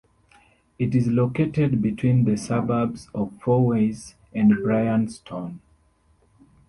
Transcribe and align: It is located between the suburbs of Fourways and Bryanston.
It 0.79 0.95
is 0.95 1.05
located 1.07 1.79
between 1.79 2.25
the 2.25 2.35
suburbs 2.35 3.07
of 3.13 3.29
Fourways 3.39 4.15
and 4.33 4.49
Bryanston. 4.63 5.59